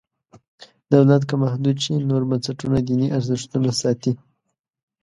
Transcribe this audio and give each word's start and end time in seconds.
دولت 0.93 1.21
که 1.29 1.35
محدود 1.43 1.77
شي 1.83 1.93
نور 2.09 2.23
بنسټونه 2.29 2.77
دیني 2.87 3.07
ارزښتونه 3.17 3.69
ساتي. 3.81 4.11